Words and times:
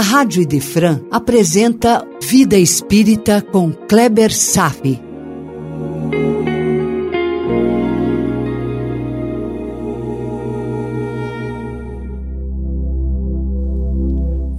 a 0.00 0.02
Rádio 0.02 0.40
Idefran 0.40 1.02
apresenta 1.10 2.02
Vida 2.22 2.56
Espírita 2.56 3.42
com 3.42 3.70
Kleber 3.70 4.34
Safi. 4.34 4.98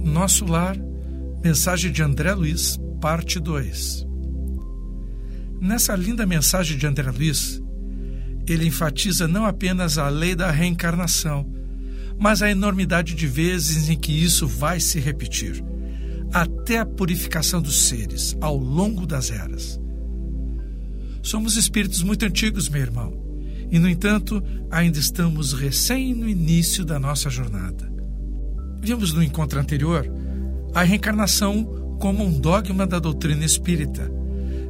Nosso 0.04 0.44
Lar, 0.44 0.76
mensagem 1.42 1.90
de 1.90 2.04
André 2.04 2.32
Luiz, 2.34 2.78
parte 3.00 3.40
2. 3.40 4.06
Nessa 5.60 5.96
linda 5.96 6.24
mensagem 6.24 6.78
de 6.78 6.86
André 6.86 7.10
Luiz, 7.10 7.60
ele 8.46 8.68
enfatiza 8.68 9.26
não 9.26 9.44
apenas 9.44 9.98
a 9.98 10.08
lei 10.08 10.36
da 10.36 10.52
reencarnação, 10.52 11.44
mas 12.22 12.40
a 12.40 12.48
enormidade 12.48 13.16
de 13.16 13.26
vezes 13.26 13.88
em 13.88 13.98
que 13.98 14.12
isso 14.12 14.46
vai 14.46 14.78
se 14.78 15.00
repetir, 15.00 15.60
até 16.32 16.78
a 16.78 16.86
purificação 16.86 17.60
dos 17.60 17.88
seres 17.88 18.36
ao 18.40 18.56
longo 18.56 19.04
das 19.04 19.28
eras. 19.32 19.80
Somos 21.20 21.56
espíritos 21.56 22.00
muito 22.00 22.24
antigos, 22.24 22.68
meu 22.68 22.80
irmão, 22.80 23.12
e, 23.72 23.76
no 23.76 23.88
entanto, 23.88 24.40
ainda 24.70 25.00
estamos 25.00 25.52
recém 25.52 26.14
no 26.14 26.28
início 26.28 26.84
da 26.84 26.96
nossa 26.96 27.28
jornada. 27.28 27.92
Vimos 28.80 29.12
no 29.12 29.20
encontro 29.20 29.58
anterior 29.58 30.08
a 30.72 30.84
reencarnação 30.84 31.96
como 31.98 32.22
um 32.22 32.38
dogma 32.38 32.86
da 32.86 33.00
doutrina 33.00 33.44
espírita, 33.44 34.08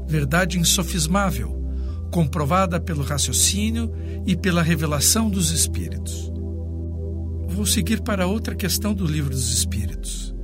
verdade 0.08 0.58
insofismável, 0.58 1.62
comprovada 2.10 2.80
pelo 2.80 3.02
raciocínio 3.02 3.92
e 4.26 4.34
pela 4.34 4.62
revelação 4.62 5.28
dos 5.28 5.50
espíritos. 5.50 6.31
Vou 7.52 7.66
seguir 7.66 8.00
para 8.00 8.26
outra 8.26 8.54
questão 8.54 8.94
do 8.94 9.06
livro 9.06 9.30
dos 9.30 9.52
espíritos. 9.52 10.34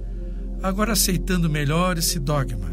Agora, 0.63 0.93
aceitando 0.93 1.49
melhor 1.49 1.97
esse 1.97 2.19
dogma, 2.19 2.69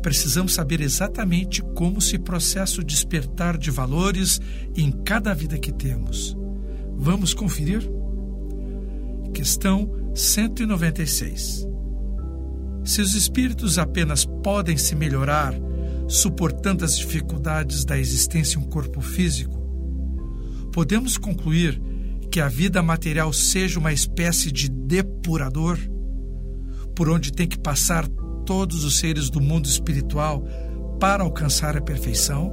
precisamos 0.00 0.54
saber 0.54 0.80
exatamente 0.80 1.60
como 1.74 2.00
se 2.00 2.16
processa 2.16 2.80
o 2.80 2.84
despertar 2.84 3.58
de 3.58 3.72
valores 3.72 4.40
em 4.76 4.92
cada 4.92 5.34
vida 5.34 5.58
que 5.58 5.72
temos. 5.72 6.36
Vamos 6.96 7.34
conferir? 7.34 7.82
Questão 9.34 9.90
196. 10.14 11.66
Se 12.84 13.00
os 13.00 13.14
espíritos 13.14 13.78
apenas 13.78 14.24
podem 14.24 14.76
se 14.76 14.94
melhorar 14.94 15.54
suportando 16.06 16.84
as 16.84 16.96
dificuldades 16.96 17.84
da 17.84 17.98
existência 17.98 18.58
em 18.58 18.62
um 18.62 18.64
corpo 18.64 19.00
físico, 19.00 19.60
podemos 20.72 21.18
concluir 21.18 21.91
que 22.32 22.40
a 22.40 22.48
vida 22.48 22.82
material 22.82 23.30
seja 23.30 23.78
uma 23.78 23.92
espécie 23.92 24.50
de 24.50 24.66
depurador 24.66 25.78
por 26.96 27.10
onde 27.10 27.30
tem 27.30 27.46
que 27.46 27.58
passar 27.58 28.08
todos 28.46 28.84
os 28.84 28.98
seres 28.98 29.28
do 29.28 29.38
mundo 29.38 29.66
espiritual 29.66 30.42
para 30.98 31.24
alcançar 31.24 31.76
a 31.76 31.82
perfeição? 31.82 32.50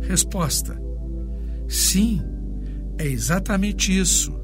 Resposta: 0.00 0.80
Sim, 1.68 2.22
é 2.98 3.06
exatamente 3.06 3.96
isso. 3.96 4.34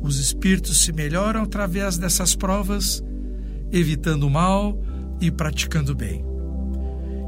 Os 0.00 0.20
espíritos 0.20 0.84
se 0.84 0.92
melhoram 0.92 1.42
através 1.42 1.98
dessas 1.98 2.36
provas, 2.36 3.02
evitando 3.72 4.28
o 4.28 4.30
mal 4.30 4.80
e 5.20 5.28
praticando 5.28 5.90
o 5.90 5.96
bem. 5.96 6.24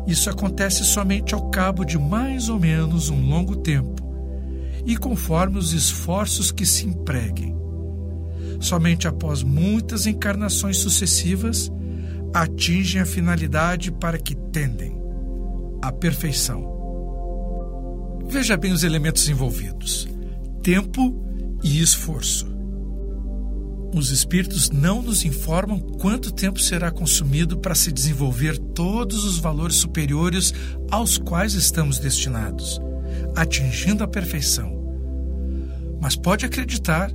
Isso 0.06 0.30
acontece 0.30 0.84
somente 0.84 1.34
ao 1.34 1.50
cabo 1.50 1.84
de 1.84 1.98
mais 1.98 2.48
ou 2.48 2.60
menos 2.60 3.10
um 3.10 3.28
longo 3.28 3.56
tempo 3.56 4.03
e 4.86 4.96
conforme 4.96 5.58
os 5.58 5.72
esforços 5.72 6.50
que 6.50 6.66
se 6.66 6.86
empreguem. 6.86 7.54
Somente 8.60 9.08
após 9.08 9.42
muitas 9.42 10.06
encarnações 10.06 10.78
sucessivas 10.78 11.70
atingem 12.32 13.00
a 13.00 13.06
finalidade 13.06 13.92
para 13.92 14.18
que 14.18 14.34
tendem 14.34 15.00
a 15.82 15.92
perfeição. 15.92 16.72
Veja 18.28 18.56
bem 18.56 18.72
os 18.72 18.82
elementos 18.82 19.28
envolvidos: 19.28 20.08
tempo 20.62 21.24
e 21.62 21.80
esforço. 21.80 22.52
Os 23.94 24.10
espíritos 24.10 24.70
não 24.70 25.00
nos 25.00 25.24
informam 25.24 25.78
quanto 25.78 26.32
tempo 26.32 26.58
será 26.58 26.90
consumido 26.90 27.58
para 27.58 27.76
se 27.76 27.92
desenvolver 27.92 28.58
todos 28.58 29.24
os 29.24 29.38
valores 29.38 29.76
superiores 29.76 30.52
aos 30.90 31.16
quais 31.16 31.54
estamos 31.54 32.00
destinados, 32.00 32.80
atingindo 33.34 34.04
a 34.04 34.08
perfeição. 34.08 34.72
Mas 36.00 36.16
pode 36.16 36.44
acreditar 36.44 37.10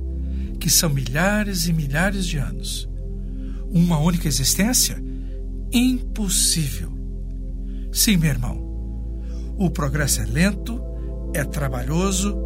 que 0.58 0.68
são 0.68 0.90
milhares 0.90 1.66
e 1.66 1.72
milhares 1.72 2.26
de 2.26 2.36
anos. 2.36 2.88
Uma 3.70 3.98
única 3.98 4.28
existência? 4.28 5.02
Impossível. 5.72 6.92
Sim, 7.92 8.16
meu 8.16 8.30
irmão. 8.30 8.70
O 9.56 9.70
progresso 9.70 10.20
é 10.20 10.26
lento, 10.26 10.80
é 11.34 11.44
trabalhoso 11.44 12.36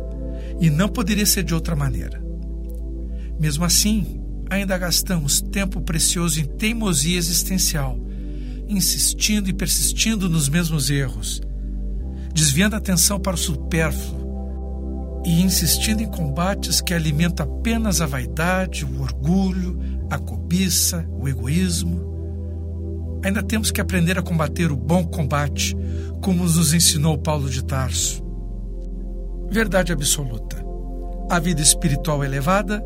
e 0.61 0.71
não 0.71 0.89
poderia 0.89 1.27
ser 1.27 1.43
de 1.43 1.55
outra 1.55 1.75
maneira. 1.75 2.23
Mesmo 3.39 3.65
assim, 3.65 4.21
ainda 4.49 4.79
gastamos 4.79 5.41
tempo 5.41 5.81
precioso 5.81 6.41
em 6.41 6.45
teimosia 6.45 7.19
existencial, 7.19 7.99
insistindo 8.69 9.49
e 9.49 9.53
persistindo 9.53 10.29
nos 10.29 10.49
mesmos 10.49 10.91
erros, 10.91 11.41
desviando 12.35 12.75
a 12.75 12.79
atenção 12.79 13.21
para 13.21 13.37
o 13.37 13.39
supérfluo 13.39 15.23
e 15.25 15.41
insistindo 15.41 16.03
em 16.03 16.07
combates 16.07 16.81
que 16.81 16.93
alimentam 16.93 17.47
apenas 17.47 18.01
a 18.01 18.07
vaidade, 18.07 18.85
o 18.85 19.01
orgulho, 19.01 19.79
a 20.11 20.19
cobiça, 20.19 21.07
o 21.09 21.29
egoísmo. 21.29 22.13
Ainda 23.25 23.43
temos 23.43 23.71
que 23.71 23.81
aprender 23.81 24.19
a 24.19 24.23
combater 24.23 24.71
o 24.71 24.77
bom 24.77 25.03
combate, 25.05 25.75
como 26.21 26.45
nos 26.45 26.75
ensinou 26.75 27.17
Paulo 27.17 27.49
de 27.49 27.65
Tarso. 27.65 28.23
Verdade 29.51 29.93
absoluta. 29.93 30.63
A 31.31 31.39
vida 31.39 31.63
espiritual 31.63 32.23
elevada 32.23 32.85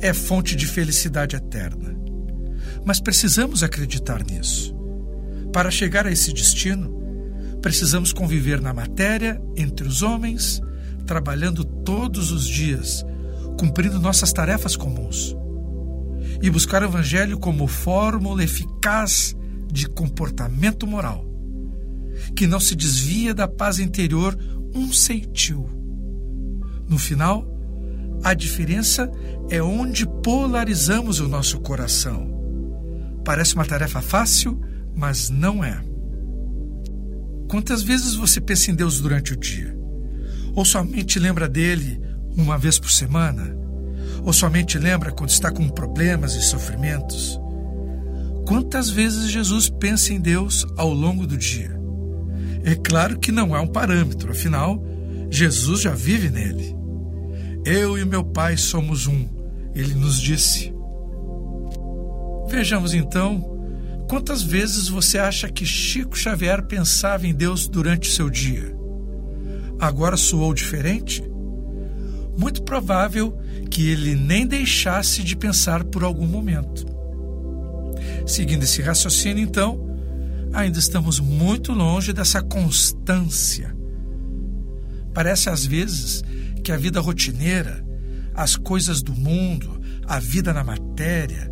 é 0.00 0.12
fonte 0.12 0.56
de 0.56 0.66
felicidade 0.66 1.36
eterna. 1.36 1.94
Mas 2.84 2.98
precisamos 2.98 3.62
acreditar 3.62 4.24
nisso. 4.24 4.74
Para 5.52 5.70
chegar 5.70 6.06
a 6.06 6.10
esse 6.10 6.32
destino, 6.32 7.05
precisamos 7.66 8.12
conviver 8.12 8.60
na 8.60 8.72
matéria, 8.72 9.42
entre 9.56 9.88
os 9.88 10.00
homens, 10.00 10.62
trabalhando 11.04 11.64
todos 11.64 12.30
os 12.30 12.46
dias, 12.46 13.04
cumprindo 13.58 13.98
nossas 13.98 14.32
tarefas 14.32 14.76
comuns. 14.76 15.36
E 16.40 16.48
buscar 16.48 16.80
o 16.82 16.84
Evangelho 16.84 17.36
como 17.36 17.66
fórmula 17.66 18.44
eficaz 18.44 19.34
de 19.66 19.88
comportamento 19.88 20.86
moral, 20.86 21.26
que 22.36 22.46
não 22.46 22.60
se 22.60 22.76
desvia 22.76 23.34
da 23.34 23.48
paz 23.48 23.80
interior 23.80 24.38
um 24.72 24.92
ceitil. 24.92 25.68
No 26.88 27.00
final, 27.00 27.44
a 28.22 28.32
diferença 28.32 29.10
é 29.50 29.60
onde 29.60 30.06
polarizamos 30.22 31.18
o 31.18 31.26
nosso 31.26 31.58
coração. 31.58 32.30
Parece 33.24 33.56
uma 33.56 33.64
tarefa 33.64 34.00
fácil, 34.00 34.56
mas 34.94 35.30
não 35.30 35.64
é. 35.64 35.85
Quantas 37.48 37.82
vezes 37.82 38.14
você 38.14 38.40
pensa 38.40 38.70
em 38.70 38.74
Deus 38.74 39.00
durante 39.00 39.32
o 39.32 39.36
dia? 39.36 39.76
Ou 40.54 40.64
somente 40.64 41.18
lembra 41.18 41.48
dele 41.48 42.00
uma 42.36 42.58
vez 42.58 42.78
por 42.78 42.90
semana? 42.90 43.56
Ou 44.24 44.32
somente 44.32 44.78
lembra 44.78 45.12
quando 45.12 45.30
está 45.30 45.50
com 45.52 45.68
problemas 45.68 46.34
e 46.34 46.42
sofrimentos? 46.42 47.40
Quantas 48.46 48.90
vezes 48.90 49.30
Jesus 49.30 49.68
pensa 49.68 50.12
em 50.12 50.20
Deus 50.20 50.66
ao 50.76 50.92
longo 50.92 51.26
do 51.26 51.36
dia? 51.36 51.78
É 52.64 52.74
claro 52.74 53.18
que 53.18 53.30
não 53.30 53.54
é 53.54 53.60
um 53.60 53.66
parâmetro, 53.66 54.32
afinal, 54.32 54.82
Jesus 55.30 55.82
já 55.82 55.92
vive 55.92 56.30
nele. 56.30 56.74
Eu 57.64 57.96
e 57.98 58.04
meu 58.04 58.24
Pai 58.24 58.56
somos 58.56 59.06
um, 59.06 59.26
ele 59.74 59.94
nos 59.94 60.20
disse. 60.20 60.74
Vejamos 62.48 62.94
então 62.94 63.55
quantas 64.08 64.42
vezes 64.42 64.88
você 64.88 65.18
acha 65.18 65.48
que 65.48 65.66
Chico 65.66 66.16
Xavier 66.16 66.62
pensava 66.62 67.26
em 67.26 67.34
Deus 67.34 67.68
durante 67.68 68.08
o 68.08 68.12
seu 68.12 68.30
dia. 68.30 68.74
Agora 69.78 70.16
soou 70.16 70.54
diferente? 70.54 71.22
Muito 72.36 72.62
provável 72.62 73.36
que 73.70 73.90
ele 73.90 74.14
nem 74.14 74.46
deixasse 74.46 75.22
de 75.22 75.36
pensar 75.36 75.84
por 75.84 76.04
algum 76.04 76.26
momento. 76.26 76.86
Seguindo 78.26 78.62
esse 78.62 78.82
raciocínio, 78.82 79.42
então, 79.42 79.86
ainda 80.52 80.78
estamos 80.78 81.20
muito 81.20 81.72
longe 81.72 82.12
dessa 82.12 82.42
constância. 82.42 83.74
Parece 85.12 85.48
às 85.48 85.64
vezes 85.64 86.22
que 86.62 86.72
a 86.72 86.76
vida 86.76 87.00
rotineira, 87.00 87.84
as 88.34 88.56
coisas 88.56 89.02
do 89.02 89.14
mundo, 89.14 89.80
a 90.06 90.18
vida 90.18 90.52
na 90.52 90.62
matéria, 90.62 91.50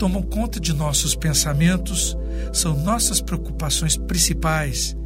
tomam 0.00 0.22
conta 0.22 0.58
de 0.58 0.72
nossos 0.72 1.14
pensamentos, 1.14 2.16
são 2.54 2.74
nossas 2.82 3.20
preocupações 3.20 3.98
principais 3.98 4.96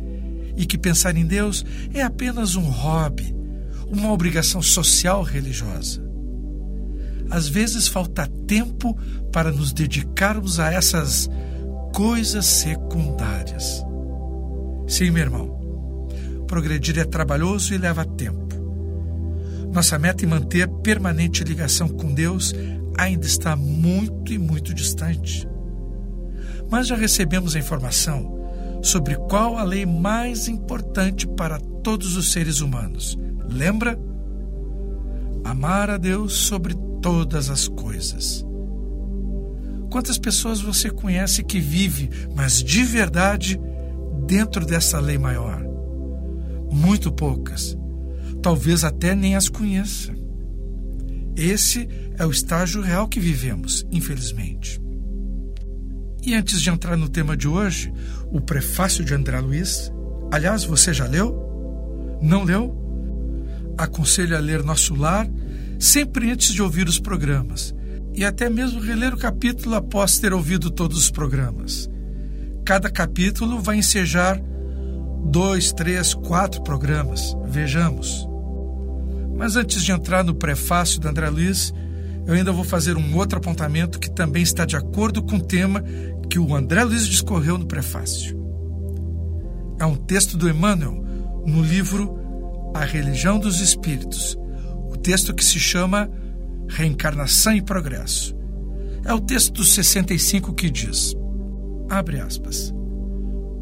e 0.56 0.64
que 0.64 0.78
pensar 0.78 1.16
em 1.16 1.26
Deus 1.26 1.64
é 1.92 2.00
apenas 2.00 2.54
um 2.54 2.62
hobby, 2.62 3.34
uma 3.88 4.12
obrigação 4.12 4.62
social 4.62 5.24
religiosa. 5.24 6.00
às 7.28 7.48
vezes 7.48 7.88
falta 7.88 8.28
tempo 8.46 8.96
para 9.32 9.50
nos 9.50 9.72
dedicarmos 9.72 10.60
a 10.60 10.72
essas 10.72 11.28
coisas 11.92 12.46
secundárias. 12.46 13.84
Sim, 14.86 15.10
meu 15.10 15.24
irmão, 15.24 16.08
progredir 16.46 17.00
é 17.00 17.04
trabalhoso 17.04 17.74
e 17.74 17.78
leva 17.78 18.04
tempo. 18.04 18.54
Nossa 19.72 19.98
meta 19.98 20.24
em 20.24 20.28
manter 20.28 20.68
permanente 20.68 21.42
ligação 21.42 21.88
com 21.88 22.14
Deus 22.14 22.54
ainda 22.98 23.26
está 23.26 23.56
muito 23.56 24.32
e 24.32 24.38
muito 24.38 24.72
distante. 24.72 25.48
Mas 26.70 26.86
já 26.86 26.96
recebemos 26.96 27.54
a 27.54 27.58
informação 27.58 28.80
sobre 28.82 29.16
qual 29.16 29.56
a 29.56 29.62
lei 29.62 29.86
mais 29.86 30.48
importante 30.48 31.26
para 31.26 31.58
todos 31.58 32.16
os 32.16 32.32
seres 32.32 32.60
humanos. 32.60 33.18
Lembra? 33.48 33.98
Amar 35.44 35.90
a 35.90 35.96
Deus 35.96 36.34
sobre 36.34 36.74
todas 37.00 37.50
as 37.50 37.68
coisas. 37.68 38.44
Quantas 39.90 40.18
pessoas 40.18 40.60
você 40.60 40.90
conhece 40.90 41.44
que 41.44 41.60
vive, 41.60 42.10
mas 42.34 42.62
de 42.62 42.82
verdade, 42.82 43.60
dentro 44.26 44.64
dessa 44.66 44.98
lei 44.98 45.18
maior? 45.18 45.62
Muito 46.70 47.12
poucas 47.12 47.76
talvez 48.44 48.84
até 48.84 49.14
nem 49.14 49.34
as 49.34 49.48
conheça. 49.48 50.12
Esse 51.36 51.88
é 52.16 52.24
o 52.24 52.30
estágio 52.30 52.80
real 52.80 53.08
que 53.08 53.18
vivemos, 53.18 53.86
infelizmente. 53.90 54.80
E 56.22 56.34
antes 56.34 56.60
de 56.60 56.70
entrar 56.70 56.96
no 56.96 57.08
tema 57.08 57.36
de 57.36 57.46
hoje, 57.46 57.92
o 58.30 58.40
prefácio 58.40 59.04
de 59.04 59.12
André 59.12 59.38
Luiz, 59.40 59.92
aliás, 60.32 60.64
você 60.64 60.94
já 60.94 61.06
leu? 61.06 62.18
Não 62.22 62.44
leu? 62.44 62.74
Aconselho 63.76 64.36
a 64.36 64.40
ler 64.40 64.62
Nosso 64.62 64.94
Lar 64.94 65.28
sempre 65.78 66.30
antes 66.30 66.52
de 66.52 66.62
ouvir 66.62 66.88
os 66.88 66.98
programas 66.98 67.74
e 68.14 68.24
até 68.24 68.48
mesmo 68.48 68.80
reler 68.80 69.12
o 69.12 69.18
capítulo 69.18 69.74
após 69.74 70.18
ter 70.18 70.32
ouvido 70.32 70.70
todos 70.70 70.96
os 70.96 71.10
programas. 71.10 71.90
Cada 72.64 72.88
capítulo 72.88 73.60
vai 73.60 73.76
ensejar 73.76 74.40
dois, 75.26 75.72
três, 75.72 76.14
quatro 76.14 76.62
programas. 76.62 77.36
Vejamos. 77.46 78.26
Mas 79.36 79.56
antes 79.56 79.82
de 79.82 79.92
entrar 79.92 80.22
no 80.22 80.34
prefácio 80.34 81.00
da 81.00 81.10
André 81.10 81.28
Luiz, 81.28 81.72
eu 82.26 82.34
ainda 82.34 82.52
vou 82.52 82.64
fazer 82.64 82.96
um 82.96 83.16
outro 83.16 83.38
apontamento 83.38 83.98
que 83.98 84.10
também 84.10 84.42
está 84.42 84.64
de 84.64 84.76
acordo 84.76 85.22
com 85.22 85.36
o 85.36 85.42
tema 85.42 85.82
que 86.30 86.38
o 86.38 86.54
André 86.54 86.84
Luiz 86.84 87.06
discorreu 87.06 87.58
no 87.58 87.66
prefácio. 87.66 88.38
É 89.78 89.84
um 89.84 89.96
texto 89.96 90.36
do 90.36 90.48
Emmanuel 90.48 91.04
no 91.44 91.62
livro 91.62 92.72
A 92.74 92.84
Religião 92.84 93.38
dos 93.38 93.60
Espíritos, 93.60 94.38
o 94.88 94.96
texto 94.96 95.34
que 95.34 95.44
se 95.44 95.58
chama 95.58 96.10
Reencarnação 96.68 97.54
e 97.54 97.62
Progresso. 97.62 98.34
É 99.04 99.12
o 99.12 99.20
texto 99.20 99.52
dos 99.52 99.74
65 99.74 100.54
que 100.54 100.70
diz: 100.70 101.14
abre 101.90 102.20
aspas. 102.20 102.72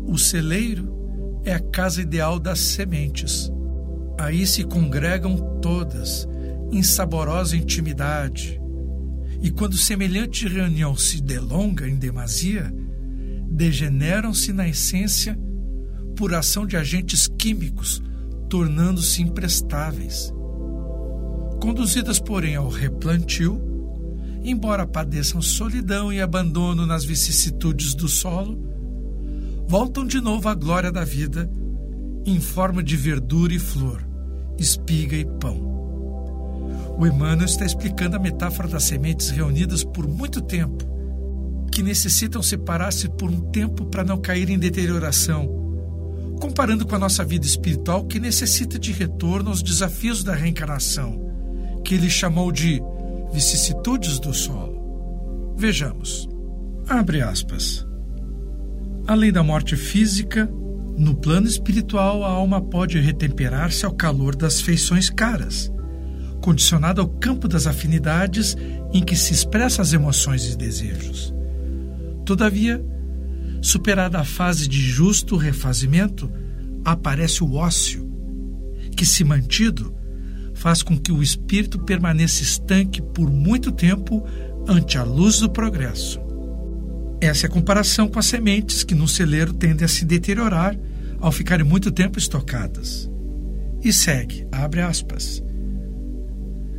O 0.07 0.17
celeiro 0.19 1.41
é 1.45 1.55
a 1.55 1.61
casa 1.61 2.01
ideal 2.01 2.39
das 2.39 2.61
sementes 2.61 3.51
Aí 4.23 4.47
se 4.47 4.63
congregam 4.63 5.37
todas, 5.61 6.29
em 6.71 6.81
saborosa 6.81 7.57
intimidade. 7.57 8.63
E 9.43 9.51
quando 9.51 9.77
semelhante 9.77 10.47
reunião 10.47 10.97
se 10.97 11.21
delonga 11.21 11.89
em 11.89 11.97
demasia, 11.97 12.73
degeneram-se 13.51 14.53
na 14.53 14.69
essência 14.69 15.37
por 16.17 16.33
ação 16.35 16.65
de 16.65 16.77
agentes 16.77 17.27
químicos, 17.37 18.01
tornando-se 18.49 19.21
imprestáveis. 19.23 20.33
Conduzidas, 21.61 22.21
porém, 22.21 22.55
ao 22.55 22.69
replantio, 22.69 23.61
embora 24.45 24.87
padeçam 24.87 25.43
solidão 25.43 26.13
e 26.13 26.21
abandono 26.21 26.87
nas 26.87 27.05
vicissitudes 27.05 27.93
do 27.93 28.07
solo, 28.07 28.57
voltam 29.67 30.07
de 30.07 30.21
novo 30.21 30.49
à 30.49 30.55
glória 30.55 30.93
da 30.93 31.03
vida 31.03 31.51
em 32.25 32.39
forma 32.39 32.85
de 32.85 32.97
verdura 32.97 33.53
e 33.53 33.59
flor 33.59 34.12
espiga 34.59 35.17
e 35.17 35.25
pão. 35.25 35.73
O 36.99 37.07
Emmanuel 37.07 37.47
está 37.47 37.65
explicando 37.65 38.17
a 38.17 38.19
metáfora 38.19 38.69
das 38.69 38.85
sementes 38.85 39.31
reunidas 39.31 39.83
por 39.83 40.07
muito 40.07 40.41
tempo, 40.41 40.85
que 41.71 41.83
necessitam 41.83 42.43
separar-se 42.43 43.09
por 43.09 43.31
um 43.31 43.41
tempo 43.51 43.87
para 43.87 44.05
não 44.05 44.19
cair 44.19 44.51
em 44.51 44.59
deterioração, 44.59 45.49
comparando 46.41 46.87
com 46.87 46.95
a 46.95 46.99
nossa 46.99 47.25
vida 47.25 47.47
espiritual 47.47 48.05
que 48.05 48.21
necessita 48.21 48.79
de 48.79 48.93
retorno 48.93 49.49
aos 49.49 49.63
desafios 49.63 50.23
da 50.23 50.35
reencarnação, 50.35 51.81
que 51.85 51.95
ele 51.95 52.11
chamou 52.11 52.53
de 52.53 52.83
vicissitudes 53.33 54.19
do 54.21 54.35
solo. 54.35 55.55
Vejamos. 55.57 56.29
Abre 56.89 57.23
aspas. 57.23 57.87
Além 59.07 59.33
da 59.33 59.43
morte 59.43 59.77
física, 59.77 60.49
no 60.97 61.15
plano 61.15 61.47
espiritual, 61.47 62.25
a 62.25 62.29
alma 62.29 62.61
pode 62.61 63.01
retemperar-se 63.01 63.85
ao 63.87 63.93
calor 63.93 64.37
das 64.37 64.61
feições 64.61 65.09
caras, 65.09 65.73
condicionada 66.41 67.01
ao 67.01 67.09
campo 67.09 67.49
das 67.49 67.67
afinidades 67.67 68.57
em 68.93 69.03
que 69.03 69.17
se 69.17 69.33
expressam 69.33 69.83
as 69.83 69.93
emoções 69.93 70.53
e 70.53 70.57
desejos. 70.57 71.33
Todavia, 72.25 72.85
superada 73.61 74.19
a 74.19 74.25
fase 74.25 74.69
de 74.69 74.81
justo 74.81 75.37
refazimento, 75.37 76.31
aparece 76.85 77.43
o 77.43 77.55
ócio, 77.55 78.11
que, 78.97 79.07
se 79.07 79.25
mantido, 79.25 79.95
faz 80.55 80.83
com 80.83 80.99
que 80.99 81.11
o 81.11 81.23
espírito 81.23 81.79
permaneça 81.79 82.43
estanque 82.43 83.01
por 83.01 83.31
muito 83.31 83.73
tempo 83.73 84.25
ante 84.69 84.99
a 84.99 85.05
luz 85.05 85.41
do 85.41 85.51
progresso. 85.51 86.21
Essa 87.23 87.47
é 87.47 87.49
a 87.49 87.53
comparação 87.53 88.09
com 88.09 88.19
as 88.19 88.27
sementes 88.27 88.83
que 88.83 88.97
no 88.97 89.07
celeiro 89.07 89.53
tendem 89.53 89.85
a 89.85 89.89
se 89.89 90.05
deteriorar 90.05 90.77
ao 91.21 91.31
ficarem 91.31 91.65
muito 91.65 91.93
tempo 91.93 92.19
estocadas. 92.19 93.09
E 93.81 93.93
segue, 93.93 94.45
abre 94.51 94.81
aspas. 94.81 95.41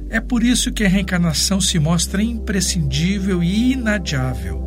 É 0.10 0.20
por 0.20 0.44
isso 0.44 0.74
que 0.74 0.84
a 0.84 0.90
reencarnação 0.90 1.62
se 1.62 1.80
mostra 1.80 2.22
imprescindível 2.22 3.42
e 3.42 3.72
inadiável. 3.72 4.62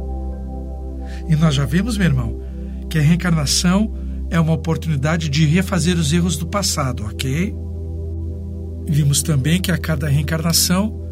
E 1.29 1.37
nós 1.37 1.55
já 1.55 1.67
vimos, 1.67 1.99
meu 1.99 2.07
irmão, 2.07 2.41
que 2.89 2.99
a 2.99 3.03
reencarnação 3.03 3.95
é 4.31 4.41
uma 4.41 4.55
oportunidade 4.55 5.29
de 5.29 5.45
refazer 5.45 5.99
os 5.99 6.11
erros 6.11 6.39
do 6.39 6.47
passado, 6.47 7.05
ok? 7.05 7.55
Vimos 8.89 9.23
também 9.23 9.61
que 9.61 9.71
a 9.71 9.77
cada 9.77 10.09
reencarnação 10.09 11.06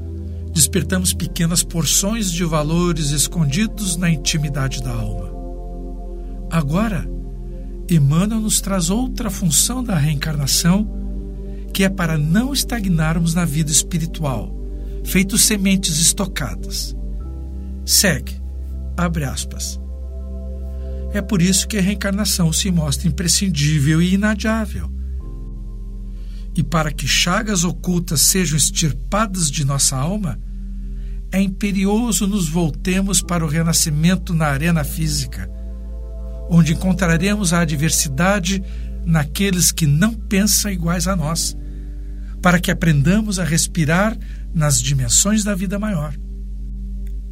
despertamos 0.55 1.13
pequenas 1.13 1.65
porções 1.65 2.31
de 2.31 2.45
valores 2.45 3.11
escondidos 3.11 3.97
na 3.97 4.09
intimidade 4.09 4.81
da 4.81 4.93
alma. 4.93 5.35
Agora, 6.49 7.07
Emmanuel 7.91 8.41
nos 8.41 8.61
traz 8.61 8.89
outra 8.89 9.29
função 9.29 9.83
da 9.83 9.97
reencarnação, 9.97 10.89
que 11.73 11.83
é 11.83 11.89
para 11.89 12.17
não 12.17 12.53
estagnarmos 12.53 13.35
na 13.35 13.45
vida 13.45 13.73
espiritual, 13.73 14.55
feitos 15.03 15.43
sementes 15.43 15.99
estocadas. 15.99 16.95
Segue, 17.85 18.41
abre 18.97 19.25
aspas. 19.25 19.81
É 21.13 21.21
por 21.21 21.43
isso 21.43 21.67
que 21.67 21.77
a 21.77 21.83
reencarnação 21.83 22.53
se 22.53 22.71
mostra 22.71 23.09
imprescindível 23.09 24.01
e 24.01 24.15
inadiável 24.15 24.94
e 26.57 26.63
para 26.63 26.93
que 26.93 27.07
chagas 27.07 27.65
ocultas 27.65 28.21
sejam 28.21 28.57
extirpadas 28.57 29.51
de 29.51 29.65
nossa 29.65 29.97
alma, 29.97 30.39
é 31.33 31.41
imperioso 31.41 32.27
nos 32.27 32.49
voltemos 32.49 33.21
para 33.21 33.45
o 33.45 33.49
renascimento 33.49 34.33
na 34.33 34.47
arena 34.47 34.85
física, 34.85 35.51
onde 36.49 36.73
encontraremos 36.73 37.53
a 37.53 37.61
adversidade 37.61 38.63
naqueles 39.05 39.73
que 39.73 39.87
não 39.87 40.15
pensam 40.15 40.71
iguais 40.71 41.09
a 41.09 41.17
nós, 41.17 41.57
para 42.41 42.61
que 42.61 42.71
aprendamos 42.71 43.39
a 43.39 43.45
respirar 43.45 44.17
nas 44.55 44.81
dimensões 44.81 45.43
da 45.43 45.55
vida 45.55 45.79
maior. 45.79 46.15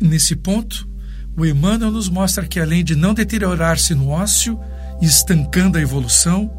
Nesse 0.01 0.35
ponto, 0.35 0.89
o 1.37 1.47
Emmanuel 1.47 1.93
nos 1.93 2.09
mostra 2.09 2.47
que, 2.47 2.59
além 2.59 2.83
de 2.83 2.97
não 2.97 3.15
deteriorar-se 3.15 3.95
no 3.95 4.09
ócio, 4.09 4.59
estancando 5.01 5.79
a 5.79 5.81
evolução, 5.81 6.51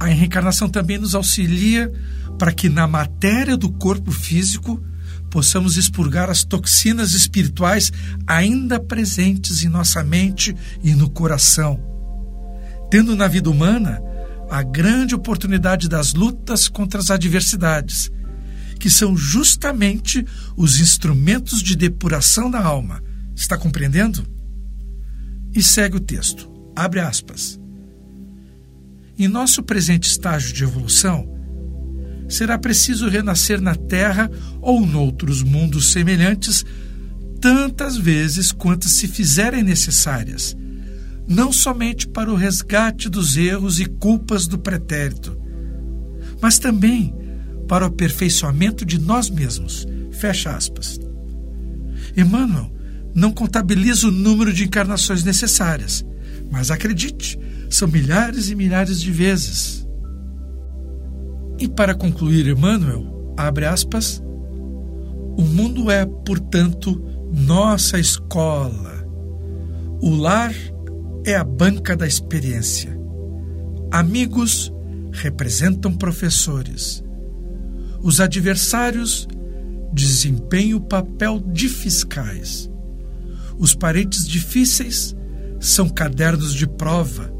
a 0.00 0.06
reencarnação 0.06 0.68
também 0.68 0.98
nos 0.98 1.14
auxilia 1.14 1.92
para 2.38 2.52
que 2.52 2.68
na 2.68 2.86
matéria 2.86 3.56
do 3.56 3.70
corpo 3.70 4.12
físico 4.12 4.82
possamos 5.30 5.76
expurgar 5.76 6.30
as 6.30 6.44
toxinas 6.44 7.12
espirituais 7.12 7.92
ainda 8.26 8.80
presentes 8.80 9.62
em 9.62 9.68
nossa 9.68 10.02
mente 10.02 10.54
e 10.82 10.94
no 10.94 11.10
coração, 11.10 11.80
tendo 12.90 13.14
na 13.14 13.26
vida 13.26 13.50
humana 13.50 14.00
a 14.50 14.62
grande 14.62 15.14
oportunidade 15.14 15.88
das 15.88 16.14
lutas 16.14 16.68
contra 16.68 17.00
as 17.00 17.10
adversidades, 17.10 18.10
que 18.78 18.88
são 18.88 19.16
justamente 19.16 20.24
os 20.56 20.80
instrumentos 20.80 21.62
de 21.62 21.76
depuração 21.76 22.50
da 22.50 22.62
alma. 22.62 23.02
Está 23.34 23.58
compreendendo? 23.58 24.24
E 25.54 25.62
segue 25.62 25.96
o 25.96 26.00
texto. 26.00 26.50
Abre 26.74 27.00
aspas. 27.00 27.57
Em 29.18 29.26
nosso 29.26 29.64
presente 29.64 30.08
estágio 30.08 30.54
de 30.54 30.62
evolução, 30.62 31.28
será 32.28 32.56
preciso 32.56 33.08
renascer 33.08 33.60
na 33.60 33.74
Terra 33.74 34.30
ou 34.60 34.86
noutros 34.86 35.42
mundos 35.42 35.90
semelhantes, 35.90 36.64
tantas 37.40 37.96
vezes 37.96 38.52
quantas 38.52 38.92
se 38.92 39.08
fizerem 39.08 39.64
necessárias, 39.64 40.56
não 41.26 41.50
somente 41.50 42.06
para 42.06 42.30
o 42.30 42.36
resgate 42.36 43.08
dos 43.08 43.36
erros 43.36 43.80
e 43.80 43.86
culpas 43.86 44.46
do 44.46 44.56
pretérito, 44.56 45.36
mas 46.40 46.60
também 46.60 47.12
para 47.66 47.84
o 47.84 47.88
aperfeiçoamento 47.88 48.84
de 48.84 49.00
nós 49.00 49.28
mesmos. 49.28 49.84
Fecha 50.12 50.54
aspas. 50.54 50.98
Emmanuel 52.16 52.72
não 53.14 53.32
contabiliza 53.32 54.06
o 54.06 54.12
número 54.12 54.52
de 54.52 54.64
encarnações 54.64 55.24
necessárias, 55.24 56.04
mas 56.50 56.70
acredite, 56.70 57.38
são 57.68 57.88
milhares 57.88 58.50
e 58.50 58.54
milhares 58.54 59.00
de 59.00 59.10
vezes. 59.10 59.86
E 61.58 61.68
para 61.68 61.94
concluir, 61.94 62.46
Emmanuel, 62.46 63.34
abre 63.36 63.66
aspas, 63.66 64.22
o 65.36 65.42
mundo 65.42 65.90
é, 65.90 66.04
portanto, 66.04 67.00
nossa 67.32 67.98
escola. 67.98 69.06
O 70.00 70.14
lar 70.14 70.52
é 71.24 71.34
a 71.34 71.44
banca 71.44 71.96
da 71.96 72.06
experiência. 72.06 72.98
Amigos 73.90 74.72
representam 75.12 75.92
professores. 75.92 77.04
Os 78.00 78.20
adversários 78.20 79.26
desempenham 79.92 80.78
o 80.78 80.82
papel 80.82 81.40
de 81.40 81.68
fiscais. 81.68 82.70
Os 83.58 83.74
parentes 83.74 84.26
difíceis 84.26 85.16
são 85.58 85.88
cadernos 85.88 86.54
de 86.54 86.66
prova. 86.66 87.32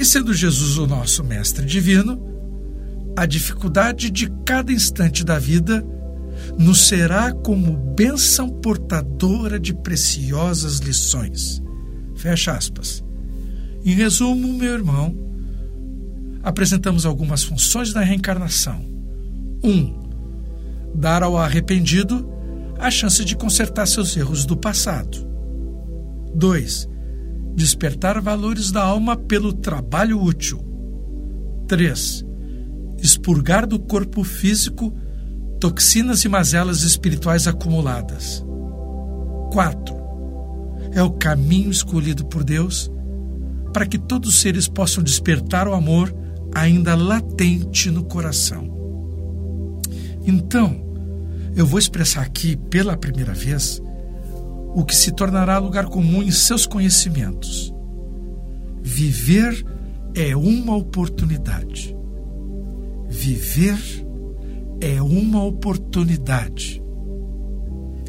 E 0.00 0.04
sendo 0.06 0.32
Jesus 0.32 0.78
o 0.78 0.86
nosso 0.86 1.22
Mestre 1.22 1.66
Divino, 1.66 2.18
a 3.14 3.26
dificuldade 3.26 4.10
de 4.10 4.30
cada 4.46 4.72
instante 4.72 5.22
da 5.22 5.38
vida 5.38 5.84
nos 6.58 6.88
será 6.88 7.30
como 7.32 7.76
bênção 7.76 8.48
portadora 8.48 9.60
de 9.60 9.74
preciosas 9.74 10.78
lições. 10.78 11.62
Fecha 12.16 12.52
aspas. 12.52 13.04
Em 13.84 13.92
resumo, 13.92 14.54
meu 14.54 14.72
irmão, 14.72 15.14
apresentamos 16.42 17.04
algumas 17.04 17.42
funções 17.42 17.92
da 17.92 18.00
reencarnação. 18.00 18.82
1. 19.62 19.68
Um, 19.68 20.10
dar 20.94 21.22
ao 21.22 21.36
arrependido 21.36 22.26
a 22.78 22.90
chance 22.90 23.22
de 23.22 23.36
consertar 23.36 23.84
seus 23.84 24.16
erros 24.16 24.46
do 24.46 24.56
passado. 24.56 25.28
2. 26.34 26.88
Despertar 27.54 28.20
valores 28.20 28.70
da 28.70 28.82
alma 28.82 29.16
pelo 29.16 29.52
trabalho 29.52 30.22
útil. 30.22 30.64
3. 31.66 32.24
Expurgar 32.98 33.66
do 33.66 33.78
corpo 33.78 34.24
físico 34.24 34.94
toxinas 35.60 36.24
e 36.24 36.28
mazelas 36.28 36.82
espirituais 36.82 37.46
acumuladas. 37.46 38.44
4. 39.52 39.94
É 40.92 41.02
o 41.02 41.10
caminho 41.10 41.70
escolhido 41.70 42.24
por 42.24 42.42
Deus 42.42 42.90
para 43.72 43.86
que 43.86 43.98
todos 43.98 44.30
os 44.30 44.40
seres 44.40 44.66
possam 44.66 45.04
despertar 45.04 45.68
o 45.68 45.74
amor 45.74 46.14
ainda 46.54 46.96
latente 46.96 47.90
no 47.90 48.04
coração. 48.04 48.68
Então, 50.26 50.80
eu 51.54 51.66
vou 51.66 51.78
expressar 51.78 52.22
aqui 52.22 52.56
pela 52.56 52.96
primeira 52.96 53.32
vez 53.32 53.80
o 54.74 54.84
que 54.84 54.94
se 54.94 55.12
tornará 55.12 55.58
lugar 55.58 55.86
comum 55.86 56.22
em 56.22 56.30
seus 56.30 56.66
conhecimentos. 56.66 57.72
Viver 58.82 59.64
é 60.14 60.36
uma 60.36 60.76
oportunidade. 60.76 61.96
Viver 63.08 63.78
é 64.80 65.02
uma 65.02 65.44
oportunidade. 65.44 66.82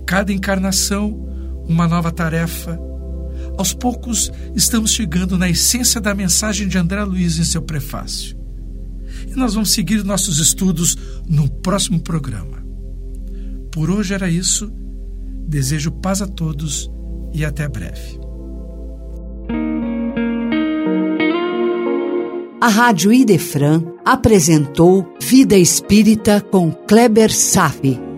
Cada 0.05 0.31
encarnação, 0.31 1.27
uma 1.67 1.87
nova 1.87 2.11
tarefa. 2.11 2.79
Aos 3.57 3.73
poucos, 3.73 4.31
estamos 4.55 4.91
chegando 4.91 5.37
na 5.37 5.49
essência 5.49 5.99
da 5.99 6.13
mensagem 6.13 6.67
de 6.67 6.77
André 6.77 7.03
Luiz 7.03 7.39
em 7.39 7.43
seu 7.43 7.61
prefácio. 7.61 8.37
E 9.27 9.33
nós 9.35 9.53
vamos 9.53 9.71
seguir 9.71 10.03
nossos 10.03 10.39
estudos 10.39 10.95
no 11.27 11.49
próximo 11.49 11.99
programa. 11.99 12.63
Por 13.71 13.89
hoje 13.89 14.13
era 14.13 14.29
isso. 14.29 14.71
Desejo 15.47 15.91
paz 15.91 16.21
a 16.21 16.27
todos 16.27 16.91
e 17.33 17.43
até 17.43 17.67
breve. 17.67 18.19
A 22.61 22.67
Rádio 22.67 23.11
Idefran 23.11 23.83
apresentou 24.05 25.15
Vida 25.19 25.57
Espírita 25.57 26.39
com 26.39 26.71
Kleber 26.71 27.33
Safi. 27.33 28.10